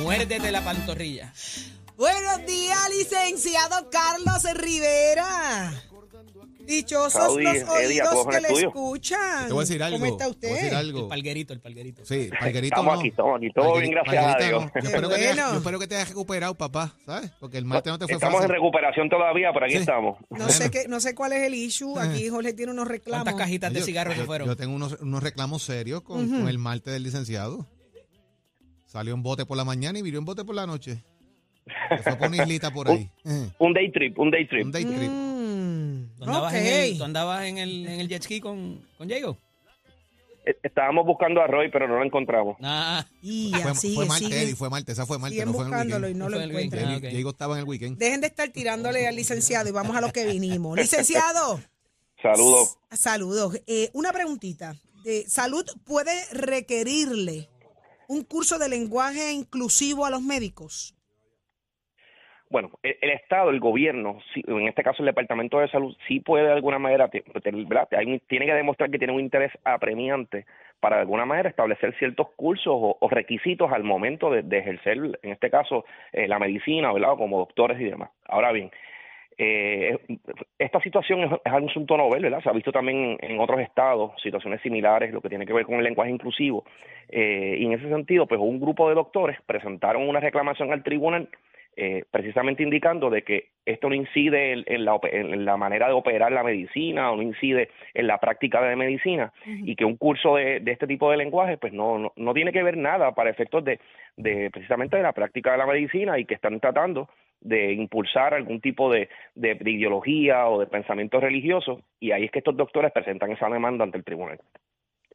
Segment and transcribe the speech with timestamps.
[0.00, 1.32] Muérdete la pantorrilla.
[1.96, 5.72] Buenos días, licenciado Carlos Rivera.
[6.64, 8.68] Dichosos Saudi, los oídos en que le estudio.
[8.68, 9.46] escuchan.
[9.48, 9.98] Te voy a decir algo.
[9.98, 10.72] ¿Cómo está usted?
[10.72, 11.00] algo.
[11.00, 12.04] El palguerito, el palguerito.
[12.04, 13.00] Sí, Parguerito Estamos no.
[13.00, 14.62] aquí, estamos aquí, todo bien, gracias a Dios.
[14.64, 14.70] no.
[14.80, 15.50] Yo espero, que te hayas, Bueno.
[15.52, 17.32] yo espero que te hayas recuperado, papá, ¿sabes?
[17.40, 18.54] Porque el martes no te fue Estamos en fácil.
[18.54, 19.80] recuperación todavía, pero aquí Sí.
[19.80, 20.18] estamos.
[20.30, 21.98] No sé, qué, no sé cuál es el issue.
[21.98, 23.24] Aquí Jorge tiene unos reclamos.
[23.24, 24.46] ¿Cuántas cajitas de cigarros se fueron?
[24.46, 27.66] Yo tengo unos, unos reclamos serios con, con el martes del licenciado.
[28.92, 31.02] Salió en bote por la mañana y viró en bote por la noche.
[31.96, 33.08] Se fue por una islita por ahí.
[33.24, 34.66] Eh, Un day trip, un day trip.
[34.66, 35.10] Un day trip.
[35.10, 36.58] Mm, ¿Tú andabas, ok.
[36.58, 39.38] en, el, tú andabas en, el, en el jet ski con, con Diego?
[40.44, 42.60] Eh, Estábamos buscando a Roy, pero no lo encontramos.
[42.60, 43.02] Nah.
[43.22, 44.92] Y Fue, así fue es, martes, siguen, Eddie, fue martes.
[44.92, 46.18] Esa fue martes, siguen no fue en el buscándolo y weekend.
[46.18, 46.74] no No lo weekend.
[46.74, 47.04] encuentran.
[47.06, 47.14] Ah.
[47.14, 47.98] Diego estaba en el weekend.
[47.98, 50.76] Dejen de estar tirándole al licenciado y vamos a lo que vinimos.
[50.76, 51.60] Licenciado,
[52.22, 52.76] Saludos.
[52.90, 53.58] saludos.
[53.66, 54.76] Eh, una preguntita.
[55.02, 57.48] De, ¿Salud puede requerirle
[58.12, 60.94] un curso de lenguaje inclusivo a los médicos?
[62.50, 66.20] Bueno, el, el Estado, el gobierno, sí, en este caso el Departamento de Salud, sí
[66.20, 70.44] puede de alguna manera, tiene que demostrar que tiene un interés apremiante
[70.78, 75.32] para de alguna manera establecer ciertos cursos o, requisitos al momento de, de ejercer, en
[75.32, 77.16] este caso, eh, la medicina, ¿verdad?
[77.16, 78.10] Como doctores y demás.
[78.26, 78.70] Ahora bien,
[79.38, 79.98] eh,
[80.58, 82.42] esta situación es, es un asunto novel, ¿verdad?
[82.42, 85.66] Se ha visto también en, en otros estados situaciones similares, lo que tiene que ver
[85.66, 86.64] con el lenguaje inclusivo.
[87.08, 91.28] Eh, y en ese sentido, pues un grupo de doctores presentaron una reclamación al tribunal
[91.74, 95.94] eh, precisamente indicando de que esto no incide en, en la, en la manera de
[95.94, 100.36] operar la medicina o no incide en la práctica de medicina y que un curso
[100.36, 103.30] de, de este tipo de lenguaje pues no, no, no tiene que ver nada para
[103.30, 103.80] efectos de,
[104.18, 107.08] de precisamente de la práctica de la medicina y que están tratando
[107.42, 112.30] de impulsar algún tipo de, de, de ideología o de pensamiento religioso y ahí es
[112.30, 114.38] que estos doctores presentan esa demanda ante el tribunal.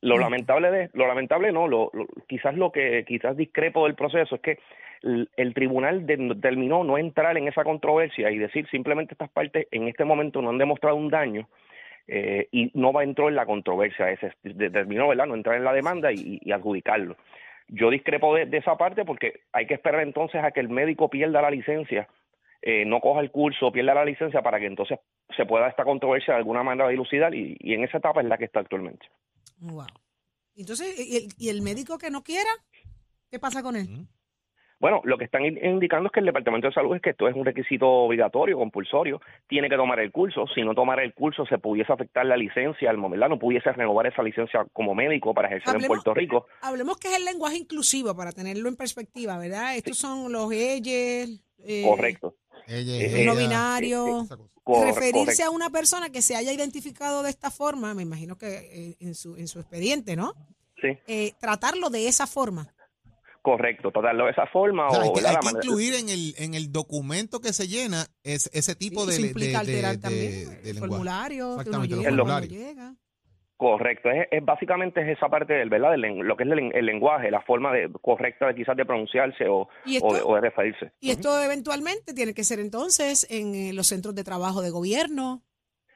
[0.01, 4.35] Lo lamentable de, lo lamentable no, lo, lo- quizás lo que quizás discrepo del proceso
[4.35, 4.59] es que
[5.01, 9.67] el, el tribunal de- determinó no entrar en esa controversia y decir simplemente estas partes
[9.71, 11.47] en este momento no han demostrado un daño
[12.07, 15.25] eh, y no va entró en la controversia, ese determinó, ¿verdad?
[15.25, 17.17] No entrar en la demanda y, y adjudicarlo.
[17.69, 21.09] Yo discrepo de, de esa parte porque hay que esperar entonces a que el médico
[21.09, 22.07] pierda la licencia,
[22.61, 24.99] eh, no coja el curso, pierda la licencia para que entonces
[25.35, 28.37] se pueda esta controversia de alguna manera dilucidar y, y en esa etapa es la
[28.37, 29.07] que está actualmente.
[29.59, 29.85] Wow.
[30.55, 32.49] Entonces, ¿y el, y el médico que no quiera?
[33.29, 33.87] ¿Qué pasa con él?
[34.79, 37.27] Bueno, lo que están in- indicando es que el Departamento de Salud es que esto
[37.27, 40.45] es un requisito obligatorio, compulsorio, tiene que tomar el curso.
[40.53, 44.05] Si no tomara el curso, se pudiese afectar la licencia al momento, no pudiese renovar
[44.05, 46.45] esa licencia como médico para ejercer en Puerto Rico.
[46.61, 49.75] Hablemos que es el lenguaje inclusivo para tenerlo en perspectiva, ¿verdad?
[49.75, 52.35] Estos son los ellos, eh, Correcto.
[52.67, 53.35] Ella, Eh, los ella- no
[54.27, 54.37] cosa.
[54.63, 55.43] Cor- Referirse correcto.
[55.45, 59.15] a una persona que se haya identificado de esta forma, me imagino que eh, en,
[59.15, 60.33] su, en su expediente, ¿no?
[60.81, 62.73] Sí, Eh, tratarlo de esa forma.
[63.41, 63.91] correcto.
[63.91, 67.53] Tratarlo de esa forma O sea, hay que, incluir en el, en el documento que
[67.53, 70.69] se llena es, ese tipo Sí, de, eso de- implica de- alterar de- también de
[70.69, 72.53] el formulario, que uno Exactamente, los que uno formularios.
[72.53, 72.95] llega.
[73.57, 75.91] Correcto, es, es básicamente es esa parte del, ¿verdad?
[75.91, 78.85] del lo que es el, len- el lenguaje, la forma de, correcta de quizás de
[78.85, 80.91] pronunciarse o, ¿Y o, de, o de referirse.
[80.99, 85.41] Y esto eventualmente tiene que ser entonces en eh, los centros de trabajo de gobierno,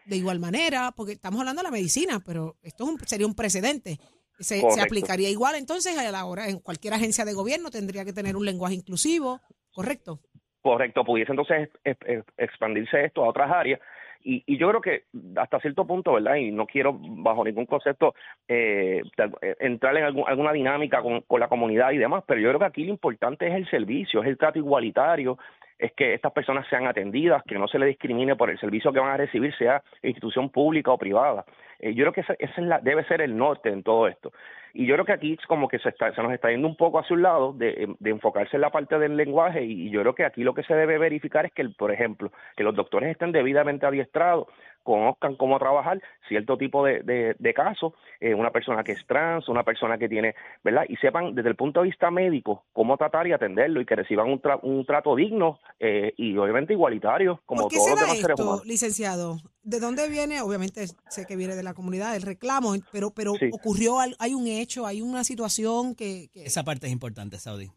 [0.06, 3.36] de igual manera, porque estamos hablando de la medicina, pero esto es un- sería un
[3.36, 4.00] precedente.
[4.40, 8.12] Se, se aplicaría igual entonces a la hora, en cualquier agencia de gobierno tendría que
[8.14, 9.40] tener un lenguaje inclusivo,
[9.72, 10.20] ¿correcto?
[10.64, 13.80] Correcto, pudiese entonces es- es- expandirse esto a otras áreas.
[14.24, 15.04] Y, y yo creo que
[15.36, 16.36] hasta cierto punto, ¿verdad?
[16.36, 18.14] Y no quiero bajo ningún concepto
[18.48, 19.02] eh,
[19.42, 22.60] eh, entrar en algún- alguna dinámica con, con la comunidad y demás, pero yo creo
[22.60, 25.38] que aquí lo importante es el servicio, es el trato igualitario,
[25.80, 29.00] es que estas personas sean atendidas, que no se les discrimine por el servicio que
[29.00, 31.44] van a recibir, sea institución pública o privada.
[31.80, 34.31] Eh, yo creo que ese, ese es la, debe ser el norte en todo esto.
[34.74, 37.00] Y yo creo que aquí como que se, está, se nos está yendo un poco
[37.00, 40.26] hacia un lado de, de enfocarse en la parte del lenguaje y yo creo que
[40.26, 43.31] aquí lo que se debe verificar es que, el- por ejemplo, que los doctores estén
[43.31, 44.48] debidamente adiestrados,
[44.84, 49.48] conozcan cómo trabajar cierto tipo de, de, de casos, eh, una persona que es trans,
[49.48, 50.86] una persona que tiene, ¿verdad?
[50.90, 54.28] Y sepan desde el punto de vista médico cómo tratar y atenderlo y que reciban
[54.28, 58.18] un, tra- un trato digno eh, y obviamente igualitario como ¿Por qué todos los demás
[58.18, 58.66] seres esto, humanos.
[58.66, 59.38] licenciado?
[59.63, 60.42] ¿De dónde viene?
[60.42, 63.50] Obviamente sé que viene de la comunidad, el reclamo, pero, pero Sí.
[63.51, 66.30] ocurrió, hay un hecho, hay una situación que...
[66.34, 67.69] que- Esa parte es importante, Saudi.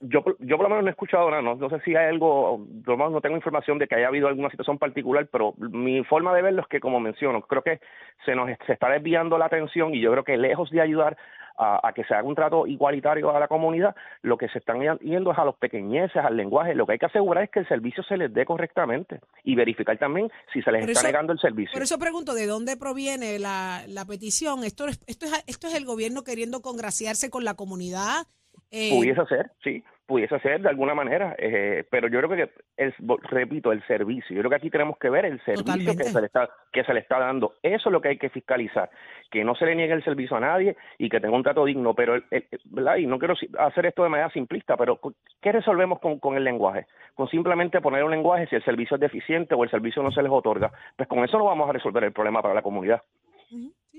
[0.00, 2.06] Yo, por- yo por lo menos no he escuchado nada, no, no sé si hay
[2.08, 5.54] algo, por lo menos no tengo información de que haya habido alguna situación particular, pero
[5.58, 7.80] mi forma de verlo es que, como menciono, creo que
[8.24, 11.16] se nos se está desviando la atención y yo creo que lejos de ayudar
[11.56, 14.80] a, a que se haga un trato igualitario a la comunidad, lo que se están
[15.00, 16.74] yendo es a los pequeñeces, al lenguaje.
[16.74, 19.96] Lo que hay que asegurar es que el servicio se les dé correctamente y verificar
[19.98, 21.72] también si se les Por está eso- negando el servicio.
[21.72, 24.64] Por eso pregunto, ¿de dónde proviene la, la petición?
[24.64, 28.26] ¿Esto es, esto, es, ¿Esto es el gobierno queriendo congraciarse con la comunidad?
[28.76, 29.84] Eh, Pudiese ser, sí.
[30.04, 32.92] pudiese ser de alguna manera, eh, pero yo creo que, el,
[33.30, 36.26] repito, el servicio, yo creo que aquí tenemos que ver el servicio que se, le
[36.26, 38.90] está, que se le está dando, eso es lo que hay que fiscalizar,
[39.30, 41.94] que no se le niegue el servicio a nadie y que tenga un trato digno,
[41.94, 42.20] pero,
[42.64, 42.96] ¿verdad?
[42.96, 44.98] y no quiero hacer esto de manera simplista, pero
[45.40, 46.86] ¿qué resolvemos con, con el lenguaje?
[47.14, 50.20] Con simplemente poner un lenguaje si el servicio es deficiente o el servicio no se
[50.20, 53.02] les otorga, pues con eso no vamos a resolver el problema para la comunidad.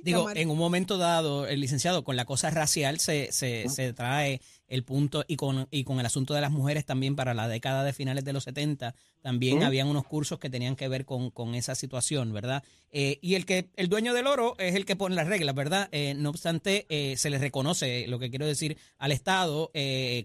[0.03, 4.41] Digo, en un momento dado, el licenciado, con la cosa racial se, se, se trae
[4.67, 7.83] el punto y con, y con el asunto de las mujeres también para la década
[7.83, 11.55] de finales de los 70 también habían unos cursos que tenían que ver con, con
[11.55, 12.63] esa situación, ¿verdad?
[12.91, 15.89] Eh, y el que el dueño del oro es el que pone las reglas, ¿verdad?
[15.91, 19.71] Eh, no obstante, eh, se le reconoce, lo que quiero decir, al Estado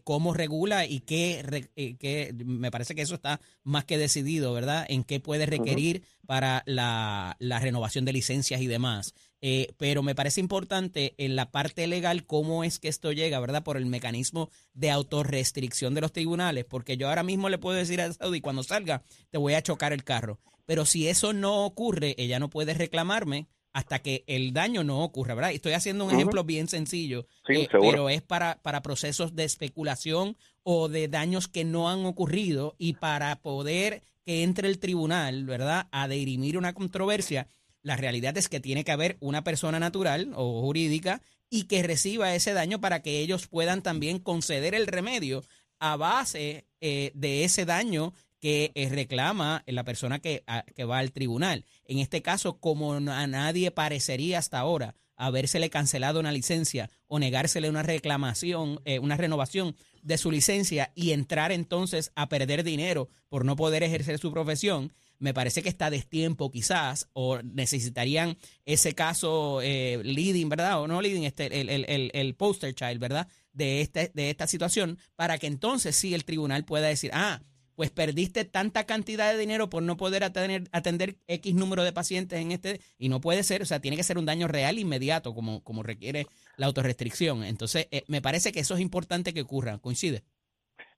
[0.05, 1.67] cómo regula y qué,
[1.99, 4.84] qué, me parece que eso está más que decidido, ¿verdad?
[4.88, 9.14] En qué puede requerir para la, la renovación de licencias y demás.
[9.43, 13.63] Eh, pero me parece importante en la parte legal cómo es que esto llega, ¿verdad?
[13.63, 18.01] Por el mecanismo de autorrestricción de los tribunales, porque yo ahora mismo le puedo decir
[18.01, 20.39] a Saudi, cuando salga, te voy a chocar el carro.
[20.67, 25.35] Pero si eso no ocurre, ella no puede reclamarme hasta que el daño no ocurra,
[25.35, 25.53] ¿verdad?
[25.53, 30.89] Estoy haciendo un ejemplo bien sencillo, eh, pero es para, para procesos de especulación o
[30.89, 36.09] de daños que no han ocurrido y para poder que entre el tribunal, ¿verdad?, a
[36.09, 37.47] dirimir una controversia,
[37.82, 42.35] la realidad es que tiene que haber una persona natural o jurídica y que reciba
[42.35, 45.43] ese daño para que ellos puedan también conceder el remedio
[45.79, 50.44] a base eh, de ese daño que eh, reclama la persona que,
[50.88, 51.65] va al tribunal.
[51.85, 57.69] En este caso, como a nadie parecería hasta ahora habérsele cancelado una licencia o negársele
[57.69, 63.44] una reclamación, eh, una renovación de su licencia y entrar entonces a perder dinero por
[63.44, 69.61] no poder ejercer su profesión, me parece que está destiempo quizás, o necesitarían ese caso
[69.62, 70.81] eh, leading, ¿verdad?
[70.81, 73.28] O no leading, este, el, el, el, poster child, ¿verdad?
[73.52, 77.43] De, este, de esta situación, para que entonces sí el tribunal pueda decir, ah,
[77.76, 82.40] pues perdiste tanta cantidad de dinero por no poder atender, atender X número de pacientes
[82.40, 85.34] en este, y no puede ser, o sea, tiene que ser un daño real inmediato,
[85.34, 86.26] como, como requiere
[86.56, 87.44] la autorrestricción.
[87.44, 90.25] Entonces, eh, me parece que eso es importante que ocurra, ¿coincide?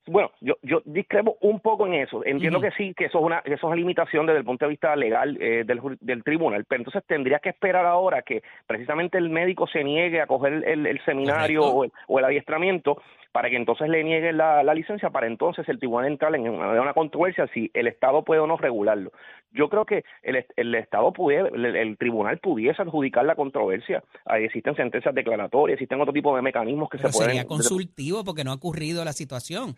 [0.07, 2.25] Bueno, yo, yo discrepo un poco en eso.
[2.25, 4.71] Entiendo que sí, que eso es una, eso es una limitación desde el punto de
[4.71, 9.31] vista legal eh, del, del tribunal, pero entonces tendría que esperar ahora que precisamente el
[9.31, 13.01] médico se niegue a coger el, seminario o el, adiestramiento
[13.31, 17.47] para que entonces le niegue la, licencia, para entonces el tribunal entrar en una, controversia
[17.55, 19.13] si el Estado puede o no regularlo.
[19.53, 24.03] Yo creo que el, el Estado puede, el, tribunal pudiese adjudicar la controversia.
[24.25, 27.31] Ahí existen sentencias declaratorias, existen otro tipo de mecanismos que se pueden.
[27.31, 29.77] Sería consultivo porque no ha ocurrido la situación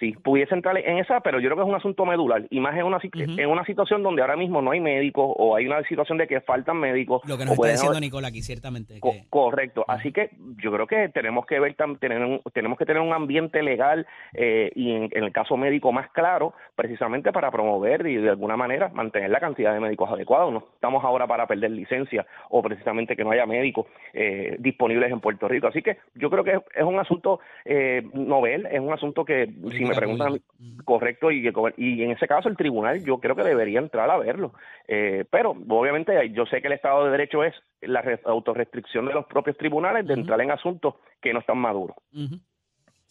[0.00, 2.76] sí, pudiese entrar en esa, pero yo creo que es un asunto medular, y más
[2.76, 6.18] en una, en una situación donde ahora mismo no hay médicos o hay una situación
[6.18, 7.22] de que faltan médicos.
[7.26, 8.98] Lo que nos está diciendo Nicola aquí, ciertamente.
[9.28, 13.62] correcto, así que yo creo que tenemos que ver, tener tenemos que tener un ambiente
[13.62, 18.56] legal eh, y en, el caso médico más claro, precisamente para promover y de alguna
[18.56, 20.52] manera mantener la cantidad de médicos adecuados.
[20.52, 25.20] No estamos ahora para perder licencia o precisamente que no haya médicos eh, disponibles en
[25.20, 25.66] Puerto Rico.
[25.66, 29.48] Así que yo creo que es, un asunto eh, novel, es un asunto que
[29.90, 30.40] me preguntan
[30.84, 31.46] correcto y,
[31.76, 34.54] y en ese caso el tribunal yo creo que debería entrar a verlo.
[34.88, 39.26] Eh, pero obviamente yo sé que el Estado de Derecho es la autorrestricción de los
[39.26, 41.96] propios tribunales de entrar en asuntos que no están maduros.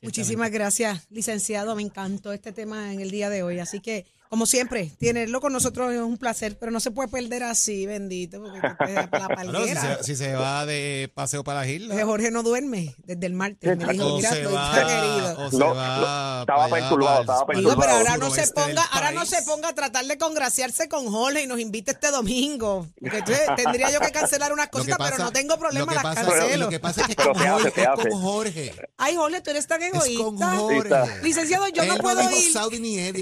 [0.01, 1.75] Muchísimas gracias, licenciado.
[1.75, 3.59] Me encantó este tema en el día de hoy.
[3.59, 7.41] Así que como siempre, tenerlo con nosotros es un placer, pero no se puede perder
[7.41, 12.05] así, bendito, porque la si, se, va de paseo para la isla.
[12.05, 13.75] Jorge no duerme desde el martes.
[13.75, 15.47] Me dijo, mira, estoy tan querido.
[15.47, 17.79] estaba perturbado, estaba perturbado.
[17.79, 21.41] pero ahora no se ponga, ahora no se ponga a tratar de congraciarse con Jorge
[21.41, 22.87] y nos invite este domingo.
[23.01, 23.23] Porque
[23.55, 26.65] tendría yo que cancelar unas cositas, pero no tengo problema, las cancelo.
[26.65, 28.73] Lo que pasa es que con Jorge, es con Jorge.
[28.95, 30.11] Ay, Jorge, tú eres tan egoísta.
[30.11, 31.23] Es con Jorge.
[31.23, 32.53] Licenciado, yo no puedo ir.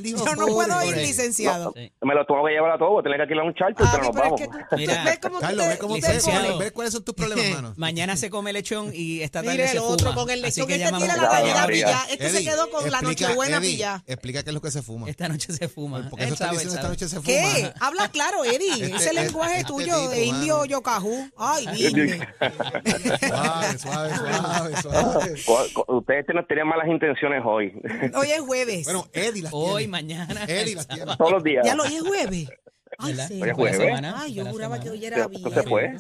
[0.04, 1.74] Yo no puedo ir licenciado.
[2.02, 3.92] me lo tengo que llevar a todo, voy a tener que alquilar un charter, ah,
[3.92, 4.42] pero nos vamos.
[4.78, 7.74] Mira, Carlos, ve cómo te ve cuáles son tus problemas, hermano.
[7.78, 10.70] Mañana se come lechón y esta tarde Mire se el otro con el lechón.
[10.70, 12.00] Este tiene la Navidad pilla.
[12.10, 14.04] Este se quedó con la Nochebuena pilla.
[14.08, 15.10] Explica qué es lo que se fuma.
[15.10, 16.08] Esta noche se fuma.
[16.10, 17.28] Porque eso está diciendo esta noche se fuma.
[17.28, 17.72] ¿Qué?
[17.80, 18.86] Habla claro, Eddie.
[18.86, 21.30] Este Ese lenguaje este tuyo de indio yocajú.
[21.38, 22.20] Ay, dime.
[23.28, 24.16] Suave, suave,
[24.82, 25.70] suave, suave.
[25.88, 27.74] Ustedes tenían malas intenciones hoy.
[28.14, 28.86] Hoy es jueves.
[28.86, 29.66] Bueno, Eddie las tiene.
[29.66, 30.46] Hoy, mañana.
[30.48, 30.87] Eddie las.
[31.18, 31.66] Todos los días.
[31.66, 32.50] Ya lo es jueves.
[32.98, 33.42] Ay, sí.
[33.42, 34.02] Hoy es jueves.
[34.16, 35.54] Ay, yo juraba que hoy era viernes.
[35.54, 35.96] se fue?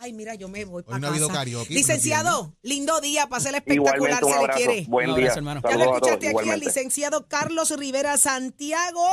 [0.00, 1.26] Ay, mira, yo me voy para no casa.
[1.26, 4.84] Karaoke, licenciado, lindo día, pase el espectacular, se le quiere.
[4.88, 5.32] Buen día.
[5.34, 5.60] hermano.
[5.68, 9.04] Ya lo escuchaste aquí al licenciado Carlos Rivera Santiago,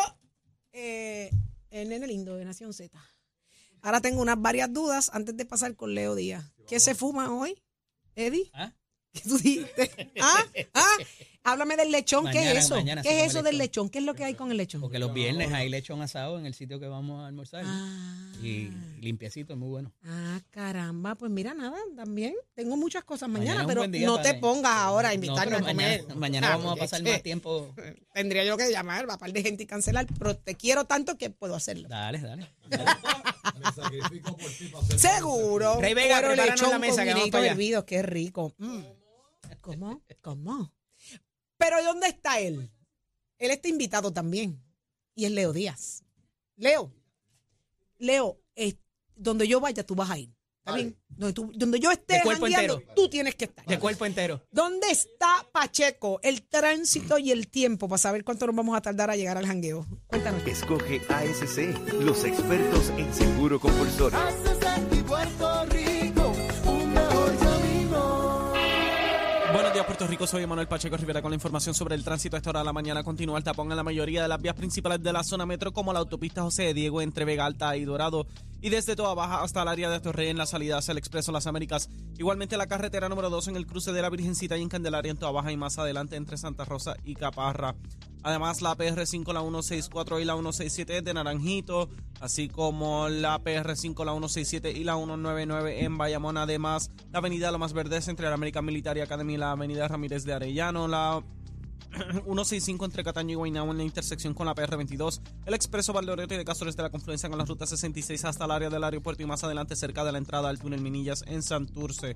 [0.74, 1.32] eh,
[1.72, 3.00] el lindo de Nación Z.
[3.82, 6.54] Ahora tengo unas varias dudas antes de pasar con Leo Díaz.
[6.68, 7.64] ¿Qué se fuma hoy,
[8.16, 8.52] Eddie?
[8.54, 8.74] ¿Ah?
[9.12, 10.12] ¿Qué tú dijiste?
[10.22, 10.44] ¿Ah?
[10.74, 10.98] ¿Ah?
[11.46, 12.76] Háblame del lechón, ¿qué es eso?
[13.04, 13.88] ¿Qué es eso del lechón?
[13.90, 14.82] ¿Qué es lo que hay con el lechón?
[14.82, 17.64] Porque los viernes hay lechón asado en el sitio que vamos a almorzar.
[17.64, 18.32] Ah.
[18.42, 19.94] Y limpiecito, muy bueno.
[20.04, 25.10] Ah, caramba, pues mira, nada, también tengo muchas cosas mañana, pero no te pongas ahora
[25.10, 26.06] a invitarme a comer.
[26.16, 27.76] Mañana, vamos a pasar más tiempo.
[28.12, 31.16] Tendría yo que llamar, va a par de gente y cancelar, pero te quiero tanto
[31.16, 31.88] que puedo hacerlo.
[31.88, 32.52] Dale, dale.
[32.70, 35.80] Me sacrifico por ti para Seguro.
[35.80, 38.54] Rey Vega, lechón la mesa, con que hervidos, qué rico.
[38.58, 38.82] Mm.
[39.62, 40.02] ¿Cómo?
[40.22, 40.72] ¿Cómo?
[41.58, 42.70] Pero ¿dónde está él?
[43.38, 44.62] Él está invitado también.
[45.16, 46.04] Y es Leo Díaz.
[46.58, 46.92] Leo,
[47.98, 48.40] Leo,
[49.16, 50.36] donde yo vaya, tú vas a ir.
[50.60, 50.98] ¿Está bien?
[51.10, 53.64] Donde, yo esté jangueando, tú tienes que estar.
[53.66, 54.42] De cuerpo entero.
[54.50, 56.20] ¿Dónde está Pacheco?
[56.24, 59.46] El tránsito y el tiempo para saber cuánto nos vamos a tardar a llegar al
[59.46, 59.86] jangueo.
[60.08, 60.46] Cuéntanos.
[60.48, 64.18] Escoge ASC, los expertos en seguro compulsorio.
[70.06, 70.28] Puerto Rico.
[70.28, 72.36] Soy Manuel Pacheco Rivera con la información sobre el tránsito.
[72.36, 74.54] A esta hora de la mañana continúa el tapón en la mayoría de las vías
[74.54, 78.28] principales de la zona metro, como la autopista José Diego entre Vega Alta y Dorado,
[78.66, 81.32] y desde Toda Baja hasta el área de Torrey en la salida hacia el Expreso
[81.32, 81.88] Las Américas.
[82.18, 85.18] Igualmente la carretera número 2 en el cruce de la Virgencita y en Candelaria en
[85.18, 87.76] Toda Baja y más adelante entre Santa Rosa y Caparra.
[88.24, 91.92] Además, la PR5, la 164 y la 167 de Naranjito,
[92.22, 96.38] así como la PR5, la 167 y la 199 en Bayamón.
[96.38, 100.24] Además, la avenida Lo Más Verdes entre la American Military Academy y la avenida Ramírez
[100.24, 101.24] de Arellano, la
[101.96, 106.38] 165 entre Cataño y Guaynabo en la intersección con la PR22, el expreso Valdeorioto y
[106.38, 109.26] de Castores de la confluencia con la ruta 66 hasta el área del aeropuerto y
[109.26, 112.16] más adelante cerca de la entrada al túnel Minillas en Santurce.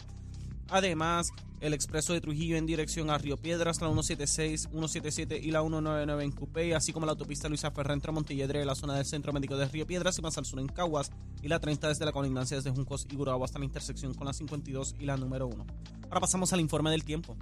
[0.70, 1.32] Además,
[1.62, 6.24] el expreso de Trujillo en dirección a Río Piedras, la 176, 177 y la 199
[6.24, 9.58] en Cupey, así como la autopista Luisa Ferrer entre Montelledre, la zona del Centro Médico
[9.58, 12.56] de Río Piedras y más al sur en Caguas, y la 30 desde la colindancia
[12.56, 15.66] desde Juncos y Gurabo hasta la intersección con la 52 y la número 1.
[16.04, 17.36] Ahora pasamos al informe del tiempo.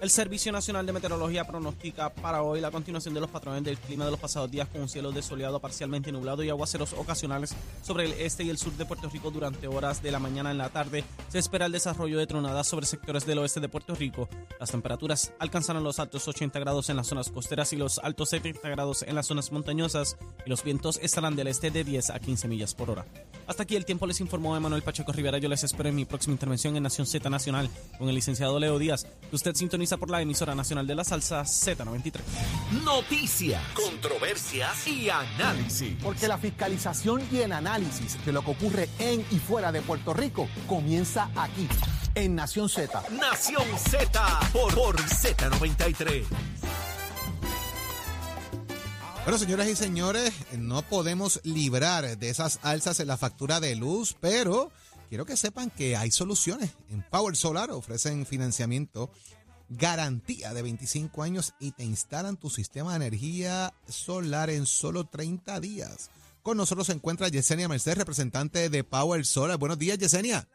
[0.00, 4.04] El Servicio Nacional de Meteorología pronostica para hoy la continuación de los patrones del clima
[4.04, 8.12] de los pasados días con un cielo desoleado parcialmente nublado y aguaceros ocasionales sobre el
[8.12, 11.04] este y el sur de Puerto Rico durante horas de la mañana en la tarde.
[11.28, 14.28] Se espera el desarrollo de tronadas sobre sectores del oeste de Puerto Rico.
[14.60, 18.68] Las temperaturas alcanzarán los altos 80 grados en las zonas costeras y los altos 70
[18.68, 22.48] grados en las zonas montañosas y los vientos estarán del este de 10 a 15
[22.48, 23.06] millas por hora.
[23.46, 25.38] Hasta aquí el tiempo les informó Emanuel Pacheco Rivera.
[25.38, 28.78] Yo les espero en mi próxima intervención en Nación Z Nacional con el licenciado Leo
[28.78, 32.20] Díaz, usted sintoniza por la emisora nacional de la salsa Z93.
[32.84, 35.96] Noticias, controversias y análisis.
[36.02, 40.14] Porque la fiscalización y el análisis de lo que ocurre en y fuera de Puerto
[40.14, 41.68] Rico comienza aquí,
[42.14, 43.02] en Nación Z.
[43.10, 46.24] Nación Z por, por Z93.
[49.24, 54.14] Bueno, señoras y señores, no podemos librar de esas alzas en la factura de luz,
[54.20, 54.70] pero
[55.08, 56.72] quiero que sepan que hay soluciones.
[56.90, 59.10] En Power Solar ofrecen financiamiento
[59.68, 65.60] garantía de 25 años y te instalan tu sistema de energía solar en solo 30
[65.60, 66.10] días.
[66.42, 69.58] Con nosotros se encuentra Yesenia Merced, representante de Power Solar.
[69.58, 70.46] Buenos días, Yesenia.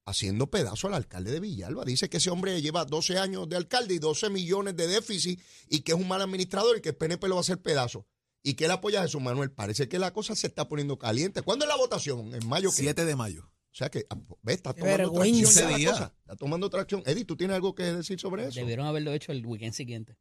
[0.04, 1.84] haciendo pedazo al alcalde de Villalba.
[1.84, 5.80] Dice que ese hombre lleva 12 años de alcalde y 12 millones de déficit y
[5.80, 8.06] que es un mal administrador y que el PNP lo va a hacer pedazo.
[8.44, 9.52] Y que él apoya a Jesús Manuel.
[9.52, 11.42] Parece que la cosa se está poniendo caliente.
[11.42, 12.34] ¿Cuándo es la votación?
[12.34, 12.70] ¿En mayo?
[12.70, 12.82] qué?
[12.82, 13.51] 7 de mayo.
[13.72, 14.56] O sea que, ah, ¿ves?
[14.56, 15.92] Está tomando tracción ya la 15 días.
[15.92, 16.14] cosa.
[16.20, 17.02] Está tomando tracción.
[17.06, 18.60] Eddie, ¿tú tienes algo que decir sobre eso?
[18.60, 20.14] Debieron haberlo hecho el weekend siguiente.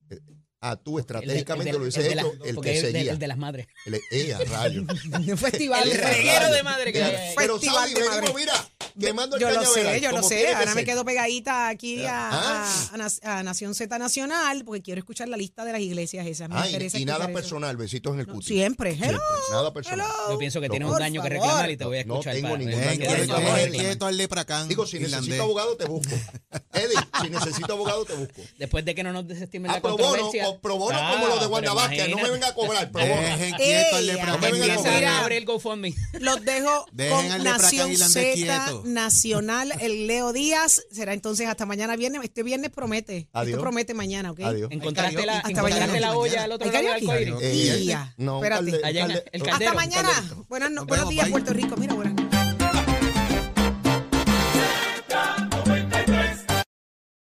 [0.62, 2.82] Ah, tú El de- estratégicamente el de- lo hubiese de la- hecho el que de-
[2.82, 3.12] seguía.
[3.12, 3.68] el de las madres.
[3.86, 4.84] El, eh, rayo.
[5.32, 5.84] Un festival.
[5.84, 7.34] El de- reguero de madre que ahí.
[7.36, 8.34] Pero Festival Saudi, de venimos, madre.
[8.40, 10.54] mira, quemando el Yo lo sé, yo lo sé.
[10.54, 12.66] Ahora me quedo pegadita aquí a, Ah.
[12.92, 16.26] a- a Nac- a Nación Z Nacional porque quiero escuchar la lista de las iglesias
[16.28, 16.50] esas.
[16.50, 18.48] Me Ay, interesa y nada personal, besitos en el No, cuti.
[18.48, 18.92] siempre.
[19.00, 19.20] Hello.
[19.52, 20.06] Nada personal.
[20.08, 20.32] Hello.
[20.34, 22.34] Yo pienso que No, tienes un daño que reclamar y te voy a No escuchar.
[22.36, 24.68] tengo para- ningún daño quieto al lepracán.
[24.68, 26.14] Digo, si necesito abogado, te busco.
[26.84, 28.42] Eddie, si necesito abogado, te busco.
[28.58, 30.50] Después de que no nos desestimen A la pro bono, controversia.
[30.50, 32.10] o pro bono Ah, como los de Vázquez.
[32.10, 33.22] No me venga a cobrar, pro bono.
[33.22, 35.04] Dejen quieto al no me vengan a cobrar.
[35.04, 35.94] a abrir el GoFundMe.
[36.20, 38.82] Los dejo Dejen con Nación Z.
[38.86, 40.82] Nacional, el Leo Díaz.
[40.92, 42.22] Será entonces hasta mañana viernes.
[42.24, 43.28] Este viernes promete.
[43.34, 43.52] Adiós.
[43.52, 44.40] Esto promete mañana, ¿ok?
[44.42, 44.72] Adiós.
[44.72, 46.00] Encontraste la, encontraste mañana.
[46.00, 47.36] la olla al otro ¿Hay lado del arcoíris.
[47.42, 48.82] Eh, no, Espérate.
[49.52, 50.10] Hasta mañana.
[50.48, 51.30] buenos días.
[51.30, 51.76] Puerto Rico.
[51.78, 52.41] Mira, buenas